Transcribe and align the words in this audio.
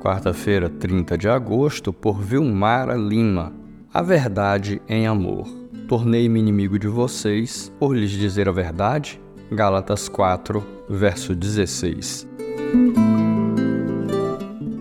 Quarta-feira, 0.00 0.68
30 0.68 1.16
de 1.16 1.28
agosto, 1.28 1.92
por 1.92 2.20
Vilmara 2.20 2.94
Lima. 2.94 3.52
A 3.94 4.02
verdade 4.02 4.82
em 4.88 5.06
amor. 5.06 5.48
Tornei-me 5.86 6.40
inimigo 6.40 6.78
de 6.78 6.88
vocês 6.88 7.72
por 7.78 7.96
lhes 7.96 8.10
dizer 8.10 8.48
a 8.48 8.52
verdade. 8.52 9.20
Gálatas 9.50 10.08
4, 10.08 10.62
verso 10.88 11.34
16. 11.34 12.28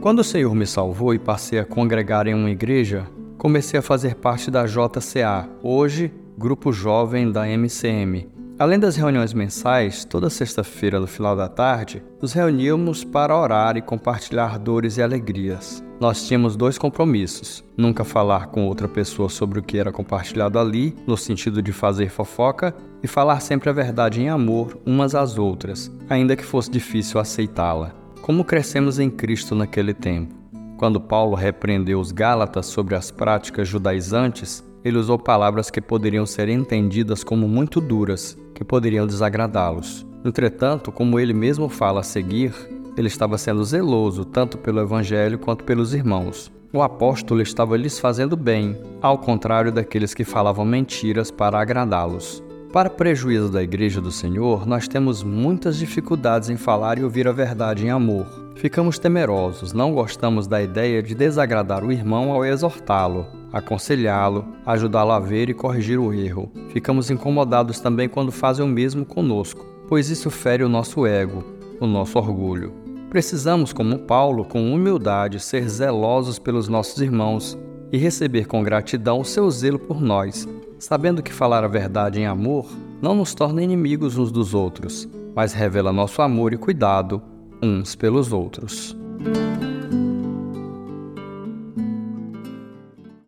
Quando 0.01 0.19
o 0.19 0.23
Senhor 0.23 0.55
me 0.55 0.65
salvou 0.65 1.13
e 1.13 1.19
passei 1.19 1.59
a 1.59 1.65
congregar 1.65 2.25
em 2.27 2.33
uma 2.33 2.49
igreja, 2.49 3.07
comecei 3.37 3.79
a 3.79 3.83
fazer 3.83 4.15
parte 4.15 4.49
da 4.49 4.65
JCA, 4.65 5.47
hoje 5.61 6.11
Grupo 6.37 6.73
Jovem 6.73 7.31
da 7.31 7.45
MCM, 7.45 8.27
Além 8.61 8.77
das 8.77 8.95
reuniões 8.95 9.33
mensais, 9.33 10.05
toda 10.05 10.29
sexta-feira 10.29 10.99
no 10.99 11.07
final 11.07 11.35
da 11.35 11.49
tarde, 11.49 12.03
nos 12.21 12.31
reuníamos 12.31 13.03
para 13.03 13.35
orar 13.35 13.75
e 13.75 13.81
compartilhar 13.81 14.59
dores 14.59 14.97
e 14.97 15.01
alegrias. 15.01 15.83
Nós 15.99 16.27
tínhamos 16.27 16.55
dois 16.55 16.77
compromissos: 16.77 17.63
nunca 17.75 18.03
falar 18.03 18.49
com 18.49 18.67
outra 18.67 18.87
pessoa 18.87 19.29
sobre 19.29 19.57
o 19.57 19.63
que 19.63 19.79
era 19.79 19.91
compartilhado 19.91 20.59
ali, 20.59 20.95
no 21.07 21.17
sentido 21.17 21.59
de 21.59 21.71
fazer 21.71 22.11
fofoca, 22.11 22.71
e 23.01 23.07
falar 23.07 23.39
sempre 23.39 23.67
a 23.67 23.73
verdade 23.73 24.21
em 24.21 24.29
amor 24.29 24.79
umas 24.85 25.15
às 25.15 25.39
outras, 25.39 25.91
ainda 26.07 26.35
que 26.35 26.45
fosse 26.45 26.69
difícil 26.69 27.19
aceitá-la. 27.19 27.95
Como 28.21 28.45
crescemos 28.45 28.99
em 28.99 29.09
Cristo 29.09 29.55
naquele 29.55 29.95
tempo? 29.95 30.35
Quando 30.77 31.01
Paulo 31.01 31.35
repreendeu 31.35 31.99
os 31.99 32.11
Gálatas 32.11 32.67
sobre 32.67 32.93
as 32.93 33.09
práticas 33.09 33.67
judaizantes, 33.67 34.63
ele 34.83 34.97
usou 34.97 35.17
palavras 35.17 35.69
que 35.69 35.81
poderiam 35.81 36.25
ser 36.25 36.49
entendidas 36.49 37.23
como 37.23 37.47
muito 37.47 37.79
duras, 37.79 38.37
que 38.53 38.63
poderiam 38.63 39.05
desagradá-los. 39.07 40.05
Entretanto, 40.23 40.91
como 40.91 41.19
ele 41.19 41.33
mesmo 41.33 41.69
fala 41.69 42.01
a 42.01 42.03
seguir, 42.03 42.53
ele 42.97 43.07
estava 43.07 43.37
sendo 43.37 43.63
zeloso 43.63 44.25
tanto 44.25 44.57
pelo 44.57 44.79
Evangelho 44.79 45.39
quanto 45.39 45.63
pelos 45.63 45.93
irmãos. 45.93 46.51
O 46.73 46.81
apóstolo 46.81 47.41
estava 47.41 47.75
lhes 47.75 47.99
fazendo 47.99 48.37
bem, 48.37 48.77
ao 49.01 49.17
contrário 49.17 49.71
daqueles 49.71 50.13
que 50.13 50.23
falavam 50.23 50.63
mentiras 50.63 51.29
para 51.29 51.59
agradá-los. 51.59 52.41
Para 52.71 52.89
prejuízo 52.89 53.49
da 53.49 53.61
Igreja 53.61 53.99
do 53.99 54.11
Senhor, 54.11 54.65
nós 54.65 54.87
temos 54.87 55.23
muitas 55.23 55.77
dificuldades 55.77 56.49
em 56.49 56.55
falar 56.55 56.97
e 56.97 57.03
ouvir 57.03 57.27
a 57.27 57.33
verdade 57.33 57.85
em 57.85 57.89
amor. 57.89 58.40
Ficamos 58.61 58.99
temerosos, 58.99 59.73
não 59.73 59.91
gostamos 59.91 60.45
da 60.45 60.61
ideia 60.61 61.01
de 61.01 61.15
desagradar 61.15 61.83
o 61.83 61.91
irmão 61.91 62.31
ao 62.31 62.45
exortá-lo, 62.45 63.25
aconselhá-lo, 63.51 64.45
ajudá-lo 64.63 65.13
a 65.13 65.19
ver 65.19 65.49
e 65.49 65.53
corrigir 65.55 65.97
o 65.97 66.13
erro. 66.13 66.51
Ficamos 66.69 67.09
incomodados 67.09 67.79
também 67.79 68.07
quando 68.07 68.31
fazem 68.31 68.63
o 68.63 68.67
mesmo 68.67 69.03
conosco, 69.03 69.65
pois 69.89 70.11
isso 70.11 70.29
fere 70.29 70.63
o 70.63 70.69
nosso 70.69 71.07
ego, 71.07 71.43
o 71.79 71.87
nosso 71.87 72.19
orgulho. 72.19 72.71
Precisamos, 73.09 73.73
como 73.73 73.97
Paulo, 73.97 74.45
com 74.45 74.71
humildade, 74.71 75.39
ser 75.39 75.67
zelosos 75.67 76.37
pelos 76.37 76.67
nossos 76.67 77.01
irmãos 77.01 77.57
e 77.91 77.97
receber 77.97 78.45
com 78.45 78.61
gratidão 78.61 79.21
o 79.21 79.25
seu 79.25 79.49
zelo 79.49 79.79
por 79.79 79.99
nós, 79.99 80.47
sabendo 80.77 81.23
que 81.23 81.33
falar 81.33 81.63
a 81.63 81.67
verdade 81.67 82.19
em 82.19 82.27
amor 82.27 82.67
não 83.01 83.15
nos 83.15 83.33
torna 83.33 83.63
inimigos 83.63 84.19
uns 84.19 84.31
dos 84.31 84.53
outros, 84.53 85.09
mas 85.35 85.51
revela 85.51 85.91
nosso 85.91 86.21
amor 86.21 86.53
e 86.53 86.57
cuidado 86.57 87.23
uns 87.61 87.95
pelos 87.95 88.31
outros. 88.31 88.95